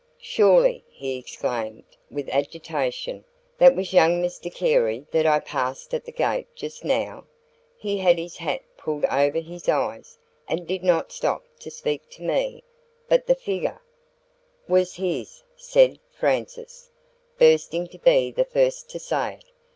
"Surely," 0.19 0.83
he 0.89 1.15
exclaimed, 1.15 1.83
with 2.09 2.27
agitation, 2.29 3.23
"that 3.59 3.75
was 3.75 3.93
young 3.93 4.19
Mr 4.19 4.51
Carey 4.51 5.05
that 5.11 5.27
I 5.27 5.39
passed 5.39 5.93
at 5.93 6.05
the 6.05 6.11
gate 6.11 6.47
just 6.55 6.83
now? 6.83 7.25
He 7.77 7.99
had 7.99 8.17
his 8.17 8.37
hat 8.37 8.61
pulled 8.77 9.05
over 9.05 9.37
his 9.37 9.69
eyes, 9.69 10.17
and 10.47 10.65
did 10.65 10.83
not 10.83 11.11
stop 11.11 11.43
to 11.59 11.69
speak 11.69 12.09
to 12.17 12.23
me; 12.23 12.63
but 13.07 13.27
the 13.27 13.35
figure" 13.35 13.79
"Was 14.75 14.95
his," 14.95 15.43
said 15.55 15.99
Frances, 16.11 16.89
bursting 17.37 17.87
to 17.89 17.99
be 17.99 18.31
the 18.31 18.45
first 18.45 18.89
to 18.89 18.99
say 18.99 19.35
it. 19.35 19.45